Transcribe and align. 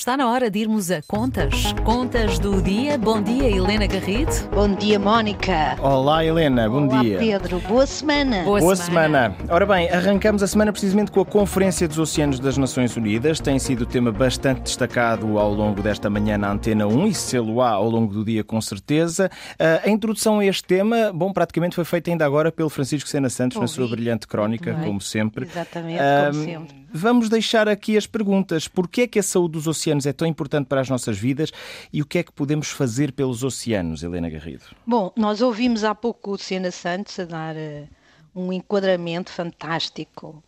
Está 0.00 0.16
na 0.16 0.30
hora 0.30 0.50
de 0.50 0.60
irmos 0.60 0.90
a 0.90 1.02
contas. 1.02 1.74
Contas 1.84 2.38
do 2.38 2.62
dia. 2.62 2.96
Bom 2.96 3.20
dia, 3.20 3.44
Helena 3.50 3.86
Garrido. 3.86 4.32
Bom 4.50 4.74
dia, 4.74 4.98
Mónica. 4.98 5.76
Olá, 5.78 6.24
Helena. 6.24 6.70
Bom 6.70 6.88
Olá, 6.88 7.02
dia. 7.02 7.18
Pedro. 7.18 7.60
Boa 7.68 7.86
semana. 7.86 8.42
Boa 8.44 8.60
Boa 8.60 8.76
semana. 8.76 9.34
semana. 9.36 9.52
Ora 9.54 9.66
bem, 9.66 9.90
arrancamos 9.90 10.42
a 10.42 10.46
semana 10.46 10.72
precisamente 10.72 11.10
com 11.10 11.20
a 11.20 11.26
Conferência 11.26 11.86
dos 11.86 11.98
Oceanos 11.98 12.40
das 12.40 12.56
Nações 12.56 12.96
Unidas. 12.96 13.40
Tem 13.40 13.58
sido 13.58 13.84
tema 13.84 14.10
bastante 14.10 14.62
destacado 14.62 15.38
ao 15.38 15.52
longo 15.52 15.82
desta 15.82 16.08
manhã 16.08 16.38
na 16.38 16.50
Antena 16.50 16.86
1 16.86 17.06
e 17.08 17.12
sê-lo-á 17.14 17.68
ao 17.72 17.90
longo 17.90 18.14
do 18.14 18.24
dia, 18.24 18.42
com 18.42 18.58
certeza. 18.58 19.30
Ah, 19.58 19.82
a 19.84 19.90
introdução 19.90 20.38
a 20.38 20.46
este 20.46 20.64
tema, 20.64 21.12
bom, 21.12 21.30
praticamente 21.30 21.74
foi 21.76 21.84
feita 21.84 22.10
ainda 22.10 22.24
agora 22.24 22.50
pelo 22.50 22.70
Francisco 22.70 23.06
Sena 23.06 23.28
Santos 23.28 23.56
na 23.58 23.64
Ouvi. 23.64 23.74
sua 23.74 23.86
brilhante 23.86 24.26
crónica, 24.26 24.70
Muito 24.70 24.78
bem. 24.80 24.88
como 24.88 25.00
sempre. 25.02 25.44
Exatamente, 25.44 26.00
Ah, 26.00 26.30
como 26.32 26.42
sempre. 26.42 26.80
Vamos 26.92 27.28
deixar 27.28 27.68
aqui 27.68 27.96
as 27.96 28.04
perguntas. 28.04 28.66
Porquê 28.66 29.02
é 29.02 29.06
que 29.06 29.20
a 29.20 29.22
saúde 29.22 29.52
dos 29.52 29.68
oceanos 29.68 29.89
é 30.06 30.12
tão 30.12 30.26
importante 30.26 30.66
para 30.66 30.80
as 30.80 30.88
nossas 30.88 31.18
vidas 31.18 31.50
e 31.92 32.02
o 32.02 32.06
que 32.06 32.18
é 32.18 32.22
que 32.22 32.32
podemos 32.32 32.70
fazer 32.70 33.12
pelos 33.12 33.42
oceanos, 33.42 34.02
Helena 34.02 34.28
Garrido? 34.28 34.64
Bom, 34.86 35.12
nós 35.16 35.40
ouvimos 35.40 35.84
há 35.84 35.94
pouco 35.94 36.32
o 36.32 36.38
Sena 36.38 36.70
Santos 36.70 37.18
a 37.18 37.24
dar 37.24 37.56
eh, 37.56 37.88
um 38.34 38.52
enquadramento 38.52 39.30
fantástico, 39.30 40.42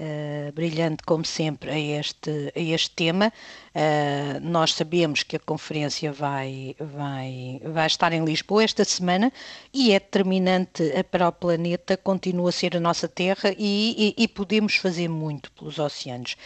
eh, 0.00 0.52
brilhante 0.54 1.02
como 1.04 1.24
sempre, 1.24 1.70
a 1.70 1.78
este, 2.00 2.52
a 2.54 2.60
este 2.60 2.90
tema. 2.92 3.32
Eh, 3.74 4.38
nós 4.40 4.72
sabemos 4.74 5.22
que 5.24 5.36
a 5.36 5.40
conferência 5.40 6.12
vai, 6.12 6.76
vai, 6.78 7.60
vai 7.64 7.86
estar 7.86 8.12
em 8.12 8.24
Lisboa 8.24 8.62
esta 8.62 8.84
semana 8.84 9.32
e 9.74 9.90
é 9.92 9.98
determinante 9.98 10.82
para 11.10 11.28
o 11.28 11.32
planeta, 11.32 11.96
continua 11.96 12.50
a 12.50 12.52
ser 12.52 12.76
a 12.76 12.80
nossa 12.80 13.08
Terra 13.08 13.52
e, 13.58 14.14
e- 14.16 14.22
e 14.22 14.28
podemos 14.28 14.76
fazer 14.76 15.08
muito 15.08 15.50
pelos 15.52 15.78
oceanos. 15.78 16.36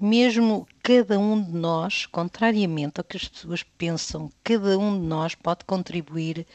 Mesmo 0.00 0.66
cada 0.82 1.18
um 1.18 1.40
de 1.42 1.52
nós, 1.52 2.06
contrariamente 2.06 2.98
ao 2.98 3.04
que 3.04 3.16
as 3.18 3.28
pessoas 3.28 3.62
pensam, 3.62 4.30
cada 4.42 4.78
um 4.78 4.98
de 5.00 5.06
nós 5.06 5.34
pode 5.34 5.64
contribuir 5.66 6.46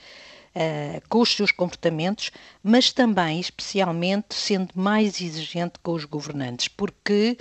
eh, 0.60 1.02
com 1.08 1.20
os 1.22 1.36
seus 1.36 1.52
comportamentos, 1.52 2.32
mas 2.64 2.92
também, 2.92 3.40
especialmente, 3.40 4.34
sendo 4.34 4.70
mais 4.76 5.22
exigente 5.22 5.74
com 5.84 5.92
os 5.94 6.04
governantes, 6.06 6.68
porque 6.68 7.38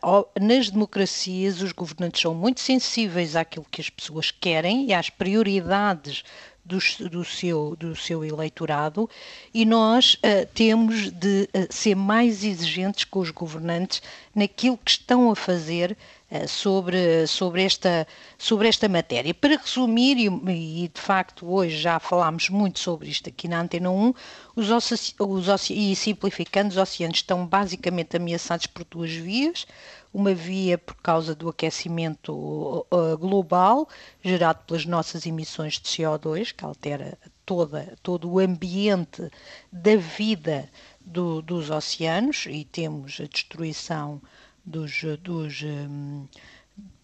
ao- 0.00 0.30
nas 0.40 0.70
democracias 0.70 1.60
os 1.60 1.72
governantes 1.72 2.22
são 2.22 2.34
muito 2.34 2.60
sensíveis 2.60 3.36
àquilo 3.36 3.66
que 3.70 3.80
as 3.82 3.90
pessoas 3.90 4.30
querem 4.30 4.86
e 4.86 4.94
às 4.94 5.10
prioridades 5.10 6.22
dos- 6.64 6.96
do, 6.98 7.24
seu, 7.24 7.76
do 7.76 7.94
seu 7.96 8.24
eleitorado 8.24 9.10
e 9.52 9.64
nós 9.64 10.16
eh, 10.22 10.44
temos 10.54 11.10
de 11.10 11.48
eh, 11.52 11.66
ser 11.70 11.94
mais 11.96 12.44
exigentes 12.44 13.04
com 13.04 13.18
os 13.20 13.30
governantes 13.30 14.00
naquilo 14.34 14.78
que 14.78 14.92
estão 14.92 15.30
a 15.30 15.36
fazer 15.36 15.96
sobre, 16.48 17.26
sobre, 17.26 17.62
esta, 17.62 18.06
sobre 18.38 18.68
esta 18.68 18.88
matéria. 18.88 19.34
Para 19.34 19.56
resumir, 19.56 20.16
e, 20.18 20.84
e 20.84 20.88
de 20.88 21.00
facto 21.00 21.46
hoje 21.50 21.76
já 21.78 21.98
falámos 21.98 22.48
muito 22.48 22.78
sobre 22.78 23.08
isto 23.10 23.28
aqui 23.28 23.46
na 23.48 23.60
Antena 23.60 23.90
1, 23.90 24.14
os 24.56 24.68
os 25.18 25.48
oce- 25.48 25.74
e 25.74 25.94
simplificando, 25.96 26.70
os 26.70 26.76
oceanos 26.76 27.18
estão 27.18 27.46
basicamente 27.46 28.16
ameaçados 28.16 28.66
por 28.66 28.84
duas 28.84 29.12
vias. 29.12 29.66
Uma 30.14 30.34
via 30.34 30.76
por 30.76 30.94
causa 30.96 31.34
do 31.34 31.48
aquecimento 31.48 32.32
uh, 32.90 33.16
global, 33.18 33.88
gerado 34.22 34.62
pelas 34.66 34.84
nossas 34.84 35.24
emissões 35.24 35.74
de 35.80 35.88
CO2, 35.88 36.52
que 36.54 36.64
altera 36.64 37.16
toda, 37.46 37.96
todo 38.02 38.28
o 38.30 38.38
ambiente 38.38 39.30
da 39.72 39.96
vida 39.96 40.68
do- 41.00 41.40
dos 41.40 41.70
oceanos, 41.70 42.44
e 42.46 42.62
temos 42.64 43.18
a 43.20 43.24
destruição 43.26 44.20
dos, 44.64 45.02
dos, 45.22 45.62
hum, 45.62 46.26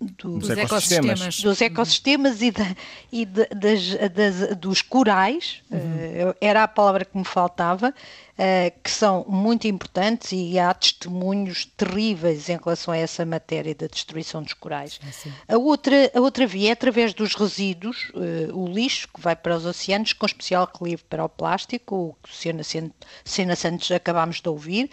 dos, 0.01 0.49
Dos 0.49 0.51
ecossistemas. 0.51 1.41
dos 1.43 1.61
ecossistemas 1.61 2.41
e, 2.43 2.51
da- 2.51 2.77
e 3.13 3.25
de- 3.27 3.47
das- 3.49 4.11
das- 4.13 4.57
dos 4.57 4.81
corais, 4.81 5.61
eh, 5.71 6.35
era 6.41 6.63
a 6.63 6.69
palavra 6.69 7.05
que 7.05 7.19
me 7.19 7.25
faltava, 7.25 7.93
eh, 8.39 8.71
que 8.83 8.91
são 8.91 9.27
muito 9.29 9.67
importantes 9.67 10.31
e 10.33 10.57
há 10.59 10.73
testemunhos 10.73 11.65
terríveis 11.77 12.49
em 12.49 12.57
relação 12.57 12.95
a 12.95 12.97
essa 12.97 13.27
matéria 13.27 13.75
da 13.75 13.89
destruição 13.89 14.41
dos 14.43 14.53
corais. 14.55 15.01
A 15.49 15.59
outra, 15.59 16.11
a 16.15 16.21
outra 16.21 16.47
via 16.47 16.69
é 16.71 16.73
através 16.73 17.13
dos 17.13 17.35
resíduos, 17.35 18.11
eh, 18.15 18.49
o 18.53 18.69
lixo 18.69 19.09
que 19.13 19.21
vai 19.21 19.35
para 19.35 19.57
os 19.57 19.67
oceanos, 19.67 20.13
com 20.13 20.25
especial 20.25 20.71
relevo 20.81 21.03
para 21.11 21.25
o 21.25 21.29
plástico, 21.29 21.95
o 21.97 22.17
que 22.23 22.31
o 22.31 22.35
Sena, 22.35 22.63
Sen- 22.63 22.93
Sena 23.25 23.57
Santos 23.57 23.91
acabámos 23.91 24.41
de 24.41 24.49
ouvir. 24.49 24.89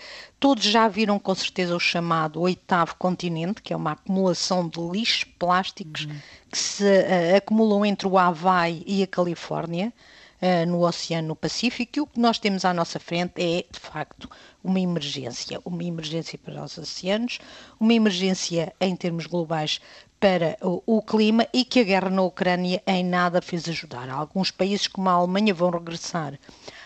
Todos 0.46 0.66
já 0.66 0.88
viram 0.88 1.18
com 1.18 1.34
certeza 1.34 1.76
o 1.76 1.80
chamado 1.80 2.40
oitavo 2.40 2.94
continente, 3.00 3.64
que 3.64 3.74
é 3.74 3.76
uma 3.76 3.94
acumulação 3.94 4.70
de 4.70 4.80
lixo 4.80 5.26
plásticos 5.40 6.08
que 6.52 6.56
se 6.56 6.86
eh, 6.86 7.38
acumulam 7.38 7.84
entre 7.84 8.08
o 8.08 8.16
Havaí 8.16 8.84
e 8.86 9.02
a 9.02 9.08
Califórnia 9.08 9.92
eh, 10.40 10.64
no 10.68 10.86
Oceano 10.86 11.36
Pacífico 11.36 11.94
e 11.98 12.02
o 12.02 12.06
que 12.06 12.20
nós 12.20 12.38
temos 12.38 12.64
à 12.64 12.72
nossa 12.76 13.00
frente 13.00 13.42
é, 13.42 13.66
de 13.68 13.80
facto, 13.80 14.30
uma 14.64 14.80
emergência. 14.80 15.60
Uma 15.66 15.84
emergência 15.84 16.38
para 16.38 16.64
os 16.64 16.78
oceanos, 16.78 17.40
uma 17.80 17.96
emergência 17.96 18.72
em 18.80 18.96
termos 18.96 19.26
globais 19.26 19.82
para 20.20 20.60
o, 20.62 20.84
o 20.86 21.02
clima 21.02 21.48
e 21.52 21.66
que 21.66 21.80
a 21.80 21.84
guerra 21.84 22.12
na 22.12 22.22
Ucrânia 22.22 22.84
em 22.86 23.04
nada 23.04 23.42
fez 23.42 23.68
ajudar. 23.68 24.12
Alguns 24.12 24.52
países 24.52 24.88
como 24.88 25.10
a 25.10 25.14
Alemanha 25.14 25.56
vão 25.56 25.72
regressar 25.72 26.38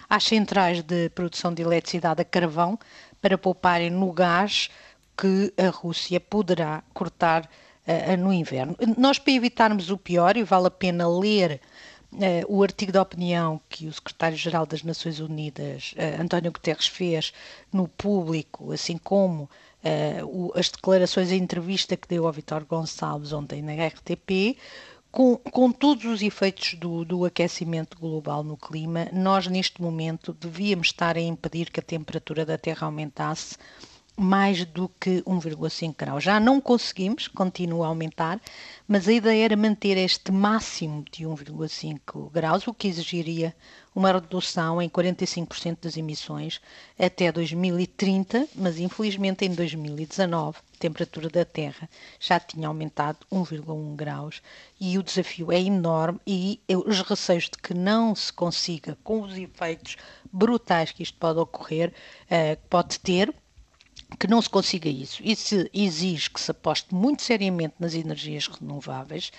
às 0.09 0.24
centrais 0.24 0.81
de 0.81 1.09
produção 1.09 1.53
de 1.53 1.62
eletricidade 1.62 2.22
a 2.22 2.25
carvão 2.25 2.78
para 3.22 3.38
pouparem 3.38 3.90
no 3.90 4.12
gás 4.12 4.70
que 5.18 5.53
a 5.58 5.70
Rússia 5.70 6.20
poderá 6.20 6.81
cortar 6.94 7.50
eh, 7.86 8.16
no 8.18 8.31
inverno. 8.31 8.75
Nós, 8.98 9.19
para 9.19 9.34
evitarmos 9.34 9.90
o 9.90 9.98
pior, 9.98 10.38
e 10.38 10.44
vale 10.44 10.68
a 10.68 10.72
pena 10.72 11.08
ler 11.08 11.59
eh, 12.19 12.44
o 12.48 12.64
artigo 12.64 12.92
de 12.92 12.98
opinião 13.00 13.59
que 13.69 13.88
o 13.88 13.94
secretário-geral 13.94 14.66
das 14.66 14.81
Nações 14.84 15.19
Unidas, 15.19 15.94
eh, 15.98 16.16
António 16.19 16.52
Guterres, 16.52 16.88
fez 16.88 17.34
no 17.72 17.88
público, 17.88 18.72
assim 18.72 18.98
como 18.98 19.50
eh, 19.84 20.22
o- 20.24 20.52
as 20.56 20.69
declarações, 20.69 21.31
a 21.31 21.36
entrevista 21.36 21.96
que 21.96 22.08
deu 22.08 22.25
ao 22.28 22.34
Vitor 22.34 22.66
Gonçalves 22.66 23.31
ontem 23.34 23.62
na 23.62 23.74
RTP, 23.74 24.58
com, 25.12 25.36
com 25.38 25.72
todos 25.72 26.06
os 26.06 26.22
efeitos 26.22 26.75
do, 26.75 27.03
do 27.03 27.25
aquecimento 27.25 27.97
global 28.00 28.44
no 28.44 28.56
clima, 28.56 29.08
nós 29.12 29.47
neste 29.47 29.81
momento 29.81 30.34
devíamos 30.34 30.88
estar 30.88 31.18
a 31.18 31.22
impedir 31.22 31.72
que 31.72 31.80
a 31.80 31.84
temperatura 31.84 32.46
da 32.46 32.58
Terra 32.58 32.86
aumentasse 32.86 33.58
mais 34.19 34.66
do 34.66 34.90
que 35.00 35.22
1,5 35.22 35.96
grau. 35.98 36.19
Já 36.19 36.40
não 36.40 36.59
conseguimos, 36.59 37.28
continua 37.28 37.86
a 37.86 37.90
aumentar, 37.90 38.40
mas 38.86 39.08
a 39.08 39.14
ideia 39.14 39.46
era 39.46 39.56
manter 39.56 39.98
este 39.98 40.31
máximo 40.31 41.06
de 41.09 41.24
1,5 41.24 42.30
graus, 42.30 42.68
o 42.68 42.74
que 42.74 42.90
exigiria 42.90 43.56
uma 44.00 44.14
redução 44.14 44.82
em 44.82 44.88
45% 44.88 45.80
das 45.82 45.98
emissões 45.98 46.62
até 46.98 47.30
2030, 47.34 48.48
mas 48.56 48.80
infelizmente 48.80 49.44
em 49.44 49.54
2019 49.54 50.58
a 50.58 50.80
temperatura 50.80 51.28
da 51.28 51.44
Terra 51.44 51.90
já 52.18 52.40
tinha 52.40 52.70
aumentado 52.70 53.18
1,1 53.30 53.96
graus 53.98 54.42
e 54.80 54.98
o 54.98 55.04
desafio 55.04 55.52
é 55.52 55.60
enorme 55.60 56.18
e 56.26 56.62
os 56.70 57.02
receios 57.02 57.50
de 57.50 57.58
que 57.62 57.74
não 57.74 58.16
se 58.16 58.32
consiga, 58.32 58.98
com 59.04 59.22
os 59.22 59.38
efeitos 59.38 59.98
brutais 60.31 60.94
que 60.94 61.04
isto 61.04 61.18
pode 61.18 61.40
ocorrer, 61.40 61.92
eh, 62.30 62.58
pode 62.70 63.02
ter, 63.02 63.36
que 64.18 64.28
não 64.28 64.42
se 64.42 64.50
consiga 64.50 64.90
isso. 64.90 65.22
Isso 65.24 65.56
exige 65.74 66.30
que 66.30 66.42
se 66.42 66.52
aposte 66.52 66.94
muito 66.94 67.22
seriamente 67.22 67.75
nas 67.80 67.94
energias 67.94 68.47
renováveis, 68.47 69.31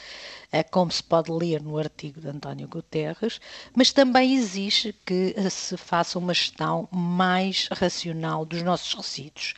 eh, 0.52 0.62
como 0.62 0.90
se 0.90 1.02
pode 1.02 1.30
ler 1.30 1.60
no 1.62 1.76
artigo 1.78 2.20
de 2.20 2.28
António 2.28 2.68
Guterres, 2.68 3.40
mas 3.74 3.92
também 3.92 4.34
exige 4.34 4.94
que 5.04 5.34
se 5.50 5.76
faça 5.76 6.18
uma 6.18 6.34
gestão 6.34 6.88
mais 6.92 7.68
racional 7.72 8.44
dos 8.44 8.62
nossos 8.62 8.94
resíduos. 8.94 9.54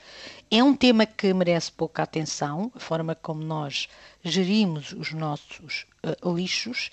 É 0.50 0.62
um 0.62 0.74
tema 0.74 1.06
que 1.06 1.32
merece 1.34 1.70
pouca 1.72 2.02
atenção, 2.02 2.70
a 2.74 2.80
forma 2.80 3.14
como 3.14 3.42
nós 3.42 3.88
gerimos 4.24 4.92
os 4.92 5.12
nossos 5.12 5.86
eh, 6.02 6.16
lixos, 6.24 6.90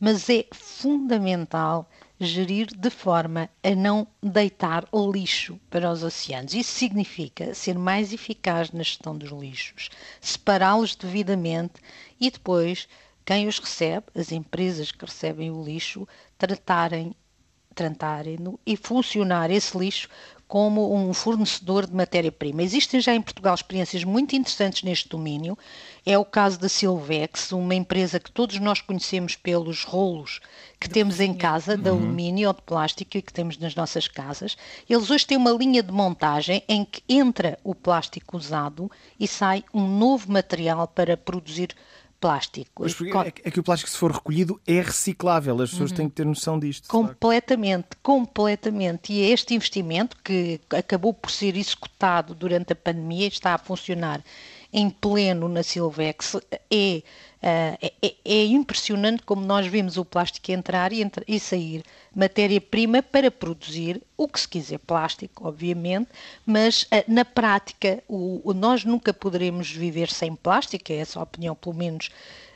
mas 0.00 0.30
é 0.30 0.46
fundamental 0.50 1.88
gerir 2.18 2.66
de 2.74 2.88
forma 2.88 3.50
a 3.62 3.74
não 3.74 4.06
deitar 4.22 4.88
lixo 4.92 5.60
para 5.68 5.90
os 5.90 6.02
oceanos. 6.02 6.54
Isso 6.54 6.72
significa 6.72 7.54
ser 7.54 7.78
mais 7.78 8.12
eficaz 8.12 8.72
na 8.72 8.82
gestão 8.82 9.16
dos 9.16 9.30
lixos, 9.30 9.90
separá-los 10.20 10.96
devidamente 10.96 11.74
e 12.18 12.30
depois 12.30 12.88
quem 13.24 13.46
os 13.46 13.58
recebe, 13.58 14.06
as 14.14 14.32
empresas 14.32 14.90
que 14.90 15.04
recebem 15.04 15.50
o 15.50 15.62
lixo, 15.62 16.08
tratarem 16.38 17.14
tratarem-no 17.74 18.58
e 18.66 18.76
funcionar 18.76 19.50
esse 19.50 19.76
lixo 19.76 20.08
como 20.50 20.92
um 20.92 21.14
fornecedor 21.14 21.86
de 21.86 21.94
matéria-prima. 21.94 22.60
Existem 22.64 23.00
já 23.00 23.14
em 23.14 23.22
Portugal 23.22 23.54
experiências 23.54 24.02
muito 24.02 24.34
interessantes 24.34 24.82
neste 24.82 25.08
domínio. 25.08 25.56
É 26.04 26.18
o 26.18 26.24
caso 26.24 26.58
da 26.58 26.68
Silvex, 26.68 27.52
uma 27.52 27.72
empresa 27.72 28.18
que 28.18 28.32
todos 28.32 28.58
nós 28.58 28.80
conhecemos 28.80 29.36
pelos 29.36 29.84
rolos 29.84 30.40
que 30.80 30.88
temos 30.88 31.20
em 31.20 31.32
casa, 31.32 31.76
de 31.76 31.88
alumínio 31.88 32.48
ou 32.48 32.54
de 32.54 32.62
plástico 32.62 33.16
e 33.16 33.22
que 33.22 33.32
temos 33.32 33.58
nas 33.58 33.76
nossas 33.76 34.08
casas. 34.08 34.56
Eles 34.88 35.08
hoje 35.08 35.24
têm 35.24 35.36
uma 35.36 35.52
linha 35.52 35.84
de 35.84 35.92
montagem 35.92 36.64
em 36.66 36.84
que 36.84 37.00
entra 37.08 37.56
o 37.62 37.72
plástico 37.72 38.36
usado 38.36 38.90
e 39.20 39.28
sai 39.28 39.62
um 39.72 39.86
novo 39.86 40.32
material 40.32 40.88
para 40.88 41.16
produzir 41.16 41.76
plástico. 42.20 42.86
É, 42.86 43.48
é 43.48 43.50
que 43.50 43.58
o 43.58 43.62
plástico, 43.62 43.90
se 43.90 43.96
for 43.96 44.12
recolhido, 44.12 44.60
é 44.66 44.80
reciclável. 44.80 45.60
As 45.62 45.70
pessoas 45.70 45.90
uhum. 45.90 45.96
têm 45.96 46.08
que 46.08 46.14
ter 46.16 46.26
noção 46.26 46.58
disto. 46.58 46.88
Completamente, 46.88 47.88
completamente. 48.02 49.12
E 49.12 49.22
é 49.22 49.30
este 49.30 49.54
investimento 49.54 50.16
que 50.22 50.60
acabou 50.70 51.14
por 51.14 51.30
ser 51.30 51.56
executado 51.56 52.34
durante 52.34 52.72
a 52.72 52.76
pandemia 52.76 53.24
e 53.24 53.28
está 53.28 53.54
a 53.54 53.58
funcionar 53.58 54.22
em 54.72 54.88
pleno 54.88 55.48
na 55.48 55.62
Silvex 55.62 56.36
é, 56.70 57.02
é, 57.42 57.92
é, 58.02 58.14
é, 58.24 58.44
impressionante 58.44 59.22
como 59.22 59.44
nós 59.44 59.66
vemos 59.66 59.96
o 59.96 60.04
plástico 60.04 60.52
entrar 60.52 60.92
e, 60.92 61.04
e 61.26 61.40
sair 61.40 61.82
matéria-prima 62.14 63.02
para 63.02 63.30
produzir 63.30 64.02
o 64.16 64.28
que 64.28 64.40
se 64.40 64.48
quiser 64.48 64.78
plástico, 64.78 65.48
obviamente, 65.48 66.08
mas 66.44 66.86
na 67.08 67.24
prática 67.24 68.02
o, 68.06 68.40
o, 68.44 68.52
nós 68.52 68.84
nunca 68.84 69.14
poderemos 69.14 69.70
viver 69.70 70.10
sem 70.10 70.34
plástico, 70.34 70.92
é 70.92 70.96
essa 70.96 71.18
a 71.18 71.22
opinião 71.22 71.54
pelo 71.54 71.74
menos 71.74 72.10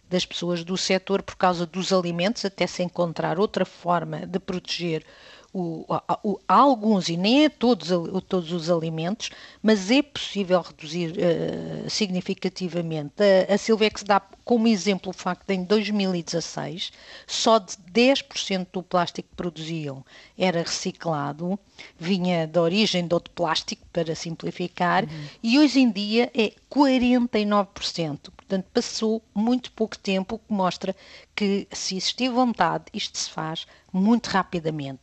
das 0.09 0.27
pessoas 0.27 0.63
do 0.63 0.77
setor 0.77 1.23
por 1.23 1.37
causa 1.37 1.65
dos 1.65 1.93
alimentos, 1.93 2.45
até 2.45 2.67
se 2.67 2.83
encontrar 2.83 3.39
outra 3.39 3.65
forma 3.65 4.27
de 4.27 4.39
proteger 4.39 5.05
o, 5.55 5.87
o, 6.25 6.41
alguns, 6.49 7.09
e 7.09 7.17
nem 7.17 7.45
é 7.45 7.49
todos, 7.49 7.89
todos 8.27 8.51
os 8.51 8.69
alimentos, 8.69 9.31
mas 9.63 9.89
é 9.89 10.03
possível 10.03 10.61
reduzir 10.61 11.13
uh, 11.13 11.89
significativamente. 11.89 13.15
A, 13.23 13.55
a 13.55 13.57
Silvex 13.57 14.03
dá 14.03 14.21
como 14.45 14.67
exemplo 14.67 15.11
o 15.11 15.13
facto 15.13 15.47
de 15.47 15.55
em 15.55 15.63
2016 15.63 16.93
só 17.25 17.61
de 17.61 17.77
10% 17.93 18.67
do 18.73 18.83
plástico 18.83 19.29
que 19.29 19.37
produziam 19.37 20.05
era 20.37 20.61
reciclado, 20.61 21.57
vinha 21.97 22.49
da 22.49 22.61
origem 22.61 23.07
de 23.07 23.15
outro 23.15 23.33
plástico, 23.33 23.85
para 23.93 24.13
simplificar, 24.17 25.05
uhum. 25.05 25.27
e 25.41 25.57
hoje 25.57 25.79
em 25.79 25.89
dia 25.89 26.29
é 26.35 26.53
49%. 26.69 28.19
Portanto, 28.37 28.67
passou 28.75 29.23
muito 29.33 29.71
pouco 29.71 29.97
tempo, 29.97 30.35
o 30.35 30.39
que 30.41 30.53
mostra 30.53 30.97
que, 31.35 31.69
se 31.71 31.97
existir 31.97 32.29
vontade, 32.29 32.87
isto 32.93 33.17
se 33.17 33.31
faz 33.31 33.69
muito 33.93 34.27
rapidamente 34.27 35.01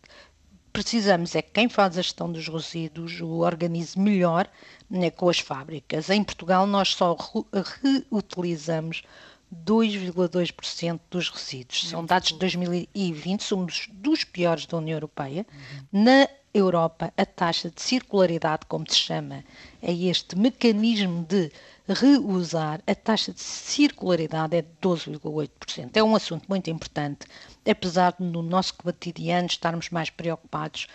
precisamos 0.71 1.35
é 1.35 1.41
que 1.41 1.51
quem 1.51 1.69
faz 1.69 1.97
a 1.97 2.01
gestão 2.01 2.31
dos 2.31 2.47
resíduos 2.47 3.19
o 3.21 3.39
organize 3.39 3.99
melhor 3.99 4.49
né, 4.89 5.09
com 5.09 5.29
as 5.29 5.39
fábricas. 5.39 6.09
Em 6.09 6.23
Portugal, 6.23 6.65
nós 6.65 6.89
só 6.89 7.15
reutilizamos 8.11 9.03
2,2% 9.53 10.99
dos 11.09 11.29
resíduos. 11.29 11.89
São 11.89 12.05
dados 12.05 12.29
de 12.29 12.39
2020, 12.39 13.43
somos 13.43 13.89
dos 13.91 14.23
piores 14.23 14.65
da 14.65 14.77
União 14.77 14.95
Europeia. 14.95 15.45
Na 15.91 16.27
Europa, 16.53 17.13
a 17.17 17.25
taxa 17.25 17.69
de 17.69 17.81
circularidade, 17.81 18.65
como 18.67 18.89
se 18.89 18.97
chama, 18.97 19.43
é 19.81 19.93
este 19.93 20.37
mecanismo 20.37 21.25
de 21.27 21.51
reusar, 21.93 22.81
a 22.85 22.95
taxa 22.95 23.33
de 23.33 23.41
circularidade 23.41 24.55
é 24.55 24.61
de 24.61 24.69
12,8%. 24.81 25.91
É 25.95 26.03
um 26.03 26.15
assunto 26.15 26.45
muito 26.47 26.69
importante, 26.69 27.27
apesar 27.69 28.15
de 28.17 28.23
no 28.23 28.41
nosso 28.41 28.73
cotidiano 28.75 29.47
estarmos 29.47 29.89
mais 29.89 30.09
preocupados 30.09 30.87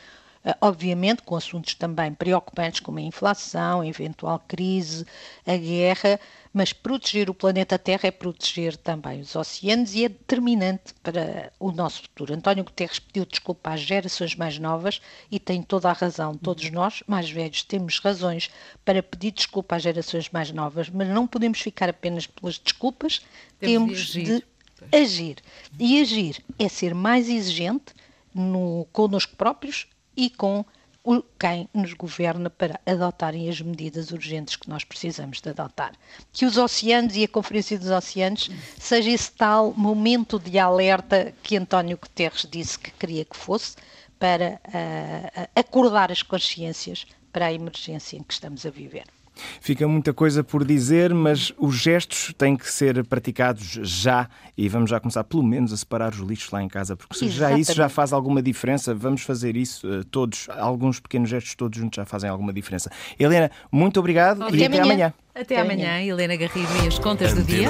ah, 0.44 0.56
obviamente 0.60 1.22
com 1.22 1.34
assuntos 1.34 1.74
também 1.74 2.14
preocupantes 2.14 2.78
como 2.78 2.98
a 2.98 3.02
inflação, 3.02 3.80
a 3.80 3.86
eventual 3.86 4.40
crise, 4.46 5.04
a 5.44 5.56
guerra, 5.56 6.20
mas 6.56 6.72
proteger 6.72 7.28
o 7.28 7.34
planeta 7.34 7.78
Terra 7.78 8.06
é 8.06 8.10
proteger 8.10 8.78
também 8.78 9.20
os 9.20 9.36
oceanos 9.36 9.94
e 9.94 10.06
é 10.06 10.08
determinante 10.08 10.94
para 11.02 11.52
o 11.60 11.70
nosso 11.70 12.00
futuro. 12.00 12.32
António 12.32 12.64
Guterres 12.64 12.98
pediu 12.98 13.26
desculpa 13.26 13.74
às 13.74 13.82
gerações 13.82 14.34
mais 14.34 14.58
novas 14.58 15.02
e 15.30 15.38
tem 15.38 15.60
toda 15.60 15.90
a 15.90 15.92
razão. 15.92 16.34
Todos 16.34 16.70
nós, 16.70 17.02
mais 17.06 17.30
velhos, 17.30 17.62
temos 17.62 17.98
razões 17.98 18.50
para 18.86 19.02
pedir 19.02 19.32
desculpa 19.32 19.76
às 19.76 19.82
gerações 19.82 20.30
mais 20.30 20.50
novas, 20.50 20.88
mas 20.88 21.08
não 21.08 21.26
podemos 21.26 21.60
ficar 21.60 21.90
apenas 21.90 22.26
pelas 22.26 22.58
desculpas, 22.58 23.20
temos, 23.60 24.14
temos 24.14 24.26
de 24.26 24.42
agir. 24.90 25.36
E 25.78 26.00
agir 26.00 26.42
é 26.58 26.70
ser 26.70 26.94
mais 26.94 27.28
exigente 27.28 27.92
no, 28.34 28.88
connosco 28.94 29.36
próprios 29.36 29.86
e 30.16 30.30
com 30.30 30.64
quem 31.38 31.68
nos 31.72 31.92
governa 31.92 32.50
para 32.50 32.80
adotarem 32.84 33.48
as 33.48 33.60
medidas 33.60 34.10
urgentes 34.10 34.56
que 34.56 34.68
nós 34.68 34.84
precisamos 34.84 35.40
de 35.40 35.48
adotar. 35.50 35.92
Que 36.32 36.44
os 36.44 36.56
oceanos 36.56 37.16
e 37.16 37.24
a 37.24 37.28
Conferência 37.28 37.78
dos 37.78 37.90
Oceanos 37.90 38.50
seja 38.78 39.10
esse 39.10 39.32
tal 39.32 39.72
momento 39.74 40.38
de 40.38 40.58
alerta 40.58 41.32
que 41.42 41.56
António 41.56 41.98
Guterres 41.98 42.46
disse 42.50 42.78
que 42.78 42.90
queria 42.90 43.24
que 43.24 43.36
fosse 43.36 43.76
para 44.18 44.60
uh, 44.66 45.48
acordar 45.54 46.10
as 46.10 46.22
consciências 46.22 47.06
para 47.32 47.46
a 47.46 47.52
emergência 47.52 48.16
em 48.16 48.22
que 48.22 48.32
estamos 48.32 48.64
a 48.64 48.70
viver. 48.70 49.04
Fica 49.60 49.86
muita 49.86 50.12
coisa 50.12 50.42
por 50.42 50.64
dizer, 50.64 51.12
mas 51.14 51.52
os 51.58 51.74
gestos 51.76 52.34
têm 52.36 52.56
que 52.56 52.70
ser 52.70 53.04
praticados 53.06 53.78
já 53.82 54.28
e 54.56 54.68
vamos 54.68 54.90
já 54.90 54.98
começar, 54.98 55.24
pelo 55.24 55.42
menos, 55.42 55.72
a 55.72 55.76
separar 55.76 56.12
os 56.12 56.20
lixos 56.20 56.50
lá 56.50 56.62
em 56.62 56.68
casa, 56.68 56.96
porque 56.96 57.14
se 57.14 57.28
já 57.28 57.56
isso 57.56 57.74
já 57.74 57.88
faz 57.88 58.12
alguma 58.12 58.42
diferença, 58.42 58.94
vamos 58.94 59.22
fazer 59.22 59.56
isso 59.56 59.86
uh, 59.86 60.04
todos, 60.04 60.48
alguns 60.50 61.00
pequenos 61.00 61.28
gestos 61.28 61.54
todos 61.54 61.78
juntos 61.78 61.96
já 61.96 62.04
fazem 62.04 62.30
alguma 62.30 62.52
diferença. 62.52 62.90
Helena, 63.18 63.50
muito 63.70 64.00
obrigado 64.00 64.42
e 64.54 64.64
até 64.64 64.80
amanhã. 64.80 65.12
Até, 65.34 65.40
até 65.42 65.60
amanhã, 65.60 65.90
amanhã, 65.90 66.12
Helena 66.12 66.36
Garrido 66.36 66.70
e 66.84 66.88
as 66.88 66.98
contas 66.98 67.34
do 67.34 67.42
dia. 67.42 67.68